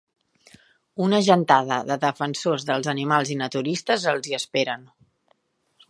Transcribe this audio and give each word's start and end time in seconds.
Una 1.07 1.19
gentada 1.27 1.77
de 1.91 1.97
defensors 2.05 2.65
dels 2.71 2.91
animals 2.95 3.33
i 3.35 3.39
naturistes 3.43 4.09
els 4.15 4.31
hi 4.31 4.37
esperen. 4.43 4.91